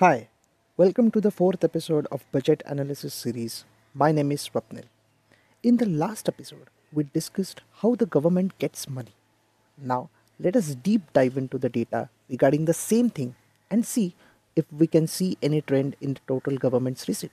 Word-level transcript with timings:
Hi, 0.00 0.28
welcome 0.76 1.10
to 1.12 1.22
the 1.22 1.30
fourth 1.30 1.64
episode 1.64 2.06
of 2.12 2.30
Budget 2.30 2.62
Analysis 2.66 3.14
series. 3.14 3.64
My 3.94 4.12
name 4.12 4.30
is 4.30 4.46
Swapnil. 4.46 4.84
In 5.62 5.78
the 5.78 5.86
last 5.86 6.28
episode, 6.28 6.68
we 6.92 7.04
discussed 7.04 7.62
how 7.80 7.94
the 7.94 8.04
government 8.04 8.58
gets 8.58 8.90
money. 8.90 9.14
Now, 9.78 10.10
let 10.38 10.54
us 10.54 10.74
deep 10.74 11.14
dive 11.14 11.38
into 11.38 11.56
the 11.56 11.70
data 11.70 12.10
regarding 12.28 12.66
the 12.66 12.74
same 12.74 13.08
thing 13.08 13.36
and 13.70 13.86
see 13.86 14.14
if 14.54 14.66
we 14.70 14.86
can 14.86 15.06
see 15.06 15.38
any 15.40 15.62
trend 15.62 15.96
in 16.02 16.12
the 16.12 16.20
total 16.28 16.58
government's 16.58 17.08
receipt. 17.08 17.32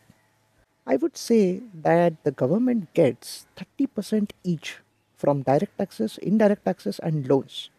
I 0.88 0.96
would 0.96 1.18
say 1.18 1.64
that 1.74 2.24
the 2.24 2.32
government 2.32 2.94
gets 2.94 3.46
30% 3.58 4.32
each 4.46 4.78
from 5.18 5.42
direct 5.42 5.78
taxes, 5.78 6.18
indirect 6.20 6.64
taxes, 6.64 6.98
and 7.00 7.28
loans, 7.28 7.72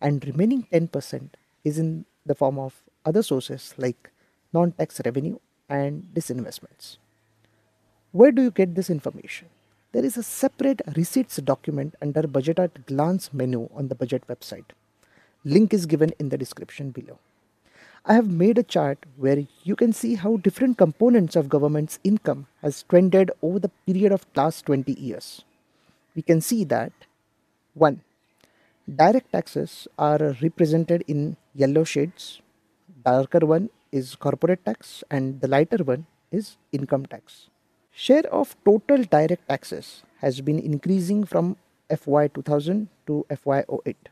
and 0.00 0.26
remaining 0.26 0.66
10% 0.72 1.28
is 1.62 1.78
in 1.78 2.06
the 2.26 2.34
form 2.34 2.58
of 2.58 2.82
other 3.04 3.22
sources 3.22 3.72
like 3.78 4.10
non-tax 4.52 5.00
revenue 5.04 5.38
and 5.68 6.08
disinvestments. 6.14 6.98
Where 8.12 8.32
do 8.32 8.42
you 8.42 8.50
get 8.50 8.74
this 8.74 8.90
information? 8.90 9.48
There 9.92 10.04
is 10.04 10.16
a 10.16 10.22
separate 10.22 10.82
receipts 10.96 11.36
document 11.36 11.94
under 12.00 12.26
budget 12.26 12.58
at 12.58 12.86
glance 12.86 13.32
menu 13.32 13.68
on 13.74 13.88
the 13.88 13.94
budget 13.94 14.26
website. 14.26 14.64
Link 15.44 15.74
is 15.74 15.86
given 15.86 16.12
in 16.18 16.28
the 16.28 16.38
description 16.38 16.90
below. 16.90 17.18
I 18.04 18.14
have 18.14 18.28
made 18.28 18.58
a 18.58 18.62
chart 18.62 18.98
where 19.16 19.46
you 19.62 19.76
can 19.76 19.92
see 19.92 20.16
how 20.16 20.36
different 20.36 20.76
components 20.76 21.36
of 21.36 21.48
government's 21.48 21.98
income 22.02 22.46
has 22.60 22.82
trended 22.82 23.30
over 23.42 23.58
the 23.58 23.70
period 23.86 24.12
of 24.12 24.26
last 24.34 24.66
20 24.66 24.92
years. 24.92 25.44
We 26.16 26.22
can 26.22 26.40
see 26.40 26.64
that 26.64 26.92
1. 27.74 28.00
Direct 28.96 29.30
taxes 29.30 29.88
are 29.98 30.36
represented 30.42 31.04
in 31.06 31.36
yellow 31.54 31.84
shades. 31.84 32.40
Darker 33.04 33.46
one 33.46 33.70
is 33.92 34.14
corporate 34.16 34.64
tax 34.64 35.04
and 35.10 35.40
the 35.40 35.48
lighter 35.48 35.84
one 35.84 36.06
is 36.30 36.56
income 36.72 37.04
tax. 37.06 37.48
Share 37.92 38.26
of 38.32 38.56
total 38.64 39.04
direct 39.04 39.46
taxes 39.48 40.02
has 40.20 40.40
been 40.40 40.58
increasing 40.58 41.24
from 41.24 41.56
FY 41.94 42.28
2000 42.28 42.88
to 43.06 43.26
FY 43.36 43.64
08. 43.86 44.08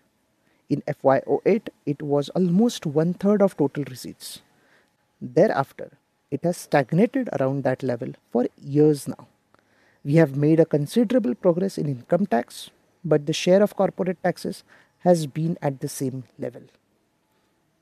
In 0.68 0.82
FY 0.82 1.22
08, 1.46 1.70
it 1.86 2.02
was 2.02 2.28
almost 2.30 2.84
one 2.84 3.14
third 3.14 3.40
of 3.40 3.56
total 3.56 3.84
receipts. 3.84 4.42
Thereafter, 5.20 5.92
it 6.30 6.44
has 6.44 6.58
stagnated 6.58 7.30
around 7.40 7.64
that 7.64 7.82
level 7.82 8.12
for 8.30 8.46
years 8.60 9.08
now. 9.08 9.26
We 10.04 10.14
have 10.16 10.36
made 10.36 10.60
a 10.60 10.66
considerable 10.66 11.34
progress 11.34 11.78
in 11.78 11.88
income 11.88 12.26
tax, 12.26 12.70
but 13.04 13.26
the 13.26 13.32
share 13.32 13.62
of 13.62 13.76
corporate 13.76 14.22
taxes 14.22 14.62
has 14.98 15.26
been 15.26 15.56
at 15.62 15.80
the 15.80 15.88
same 15.88 16.24
level. 16.38 16.62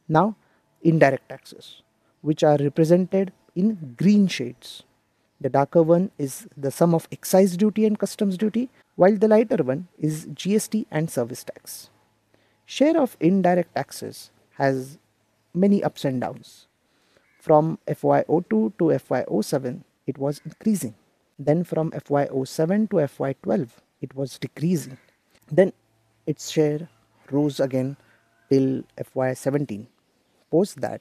Now, 0.08 0.36
indirect 0.82 1.28
taxes 1.28 1.82
which 2.20 2.42
are 2.42 2.56
represented 2.56 3.32
in 3.54 3.94
green 3.96 4.26
shades. 4.26 4.82
The 5.40 5.48
darker 5.48 5.82
one 5.82 6.10
is 6.18 6.48
the 6.56 6.70
sum 6.70 6.94
of 6.94 7.06
excise 7.12 7.56
duty 7.56 7.86
and 7.86 7.98
customs 7.98 8.36
duty, 8.36 8.70
while 8.96 9.16
the 9.16 9.28
lighter 9.28 9.62
one 9.62 9.88
is 9.98 10.26
GST 10.26 10.86
and 10.90 11.08
service 11.08 11.44
tax. 11.44 11.90
Share 12.66 13.00
of 13.00 13.16
indirect 13.20 13.74
taxes 13.74 14.30
has 14.54 14.98
many 15.54 15.82
ups 15.82 16.04
and 16.04 16.20
downs. 16.20 16.66
From 17.40 17.78
FY02 17.86 18.50
to 18.50 18.84
FY07, 18.84 19.82
it 20.06 20.18
was 20.18 20.40
increasing. 20.44 20.94
Then 21.38 21.62
from 21.62 21.92
FY07 21.92 22.90
to 22.90 22.96
FY12, 22.96 23.68
it 24.02 24.14
was 24.14 24.38
decreasing. 24.38 24.98
Then 25.50 25.72
its 26.26 26.50
share 26.50 26.88
rose 27.30 27.60
again 27.60 27.96
till 28.50 28.82
FY17. 28.98 29.86
Post 30.50 30.80
that, 30.80 31.00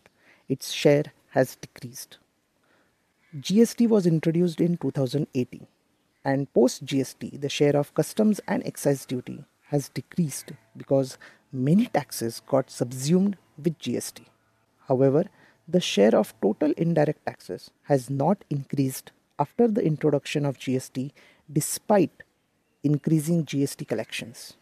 its 0.50 0.72
share 0.72 1.06
has 1.30 1.56
decreased. 1.56 2.18
GST 3.36 3.88
was 3.90 4.06
introduced 4.06 4.62
in 4.62 4.78
2018 4.78 5.68
and 6.24 6.54
post 6.54 6.86
GST 6.86 7.42
the 7.42 7.50
share 7.50 7.76
of 7.76 7.94
customs 7.94 8.40
and 8.48 8.66
excise 8.66 9.06
duty 9.06 9.44
has 9.70 9.90
decreased 9.90 10.52
because 10.76 11.18
many 11.52 11.86
taxes 11.88 12.42
got 12.48 12.70
subsumed 12.70 13.38
with 13.58 13.78
GST. 13.80 14.22
However, 14.88 15.26
the 15.68 15.82
share 15.82 16.16
of 16.16 16.34
total 16.42 16.72
indirect 16.78 17.26
taxes 17.26 17.70
has 17.84 18.10
not 18.10 18.46
increased 18.50 19.12
after 19.38 19.68
the 19.68 19.84
introduction 19.84 20.46
of 20.46 20.58
GST 20.58 21.12
despite 21.52 22.24
increasing 22.84 23.46
GST 23.46 23.88
collections. 23.88 24.56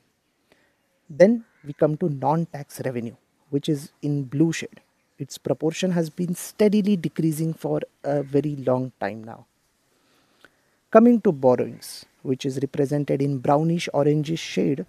Then 1.09 1.45
we 1.63 1.73
come 1.73 1.97
to 1.97 2.09
non-tax 2.09 2.81
revenue 2.83 3.15
which 3.49 3.69
is 3.69 3.91
in 4.01 4.23
blue 4.23 4.51
shade 4.51 4.81
its 5.17 5.37
proportion 5.37 5.91
has 5.91 6.09
been 6.09 6.35
steadily 6.35 6.95
decreasing 6.95 7.53
for 7.53 7.81
a 8.03 8.21
very 8.23 8.55
long 8.55 8.91
time 8.99 9.23
now. 9.23 9.45
Coming 10.91 11.21
to 11.21 11.31
borrowings, 11.31 12.05
which 12.21 12.45
is 12.45 12.59
represented 12.61 13.21
in 13.21 13.39
brownish 13.39 13.89
orangish 13.93 14.39
shade, 14.39 14.85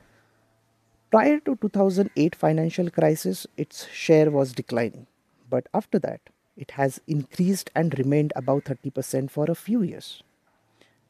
prior 1.11 1.41
to 1.41 1.57
2008 1.57 2.35
financial 2.35 2.91
crisis, 2.91 3.47
its 3.57 3.89
share 3.89 4.31
was 4.31 4.53
declining. 4.53 5.07
But 5.49 5.69
after 5.73 5.99
that, 6.01 6.21
it 6.57 6.73
has 6.73 7.01
increased 7.07 7.71
and 7.75 7.99
remained 7.99 8.33
above 8.35 8.65
30% 8.65 9.31
for 9.31 9.51
a 9.51 9.55
few 9.55 9.83
years. 9.83 10.23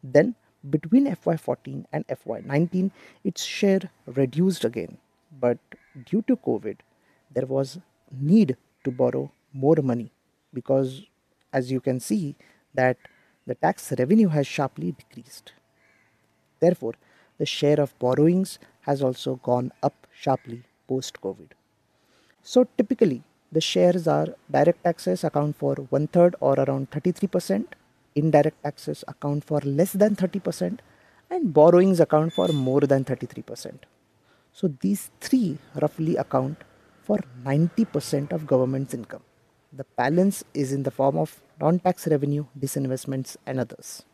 Then, 0.03 0.34
between 0.69 1.06
FY14 1.06 1.84
and 1.93 2.06
FY19, 2.09 2.91
its 3.25 3.44
share 3.44 3.91
reduced 4.06 4.65
again. 4.65 4.98
But 5.41 5.59
due 6.04 6.22
to 6.22 6.37
COVID, 6.37 6.78
there 7.33 7.47
was 7.47 7.78
need 8.10 8.56
to 8.86 8.91
borrow 9.02 9.24
more 9.52 9.76
money 9.91 10.10
because 10.58 11.02
as 11.52 11.70
you 11.74 11.80
can 11.88 12.00
see 12.08 12.24
that 12.74 12.97
the 13.47 13.54
tax 13.54 13.92
revenue 13.98 14.28
has 14.28 14.47
sharply 14.47 14.92
decreased. 14.92 15.52
Therefore, 16.60 16.94
the 17.38 17.47
share 17.47 17.80
of 17.80 17.98
borrowings 17.98 18.58
has 18.88 19.02
also 19.02 19.36
gone 19.50 19.72
up 19.82 20.06
sharply 20.24 20.62
post 20.88 21.20
COVID. 21.20 21.50
So 22.42 22.66
typically 22.78 23.22
the 23.52 23.60
shares 23.60 24.08
are 24.08 24.28
direct 24.50 24.82
taxes 24.84 25.24
account 25.24 25.56
for 25.56 25.74
one 25.97 26.06
third 26.08 26.36
or 26.41 26.54
around 26.54 26.91
33%, 26.91 27.64
indirect 28.14 28.62
taxes 28.62 29.04
account 29.08 29.44
for 29.44 29.60
less 29.60 29.92
than 29.92 30.16
30%, 30.16 30.78
and 31.30 31.53
borrowings 31.53 32.00
account 32.00 32.32
for 32.32 32.48
more 32.48 32.80
than 32.80 33.04
33%. 33.04 33.78
So 34.53 34.72
these 34.80 35.10
three 35.20 35.58
roughly 35.82 36.16
account 36.16 36.58
for 37.06 37.19
90% 37.44 38.33
of 38.33 38.47
government's 38.47 38.93
income. 38.93 39.22
The 39.72 39.87
balance 39.97 40.43
is 40.55 40.72
in 40.72 40.83
the 40.83 40.91
form 40.91 41.17
of 41.17 41.41
non-tax 41.61 42.06
revenue, 42.09 42.47
disinvestments 42.59 43.37
and 43.47 43.61
others. 43.61 44.05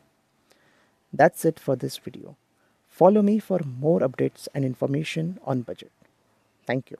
That's 1.12 1.44
it 1.44 1.58
for 1.58 1.76
this 1.76 1.96
video. 1.96 2.36
Follow 2.88 3.22
me 3.22 3.38
for 3.38 3.60
more 3.64 4.00
updates 4.00 4.48
and 4.54 4.64
information 4.64 5.38
on 5.44 5.62
budget. 5.62 5.92
Thank 6.66 6.90
you. 6.90 6.98